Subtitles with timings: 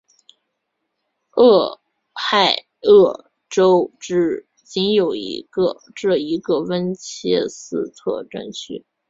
[1.33, 1.79] 俄
[2.13, 5.11] 亥俄州仅有
[5.93, 8.83] 这一个温彻斯特镇区。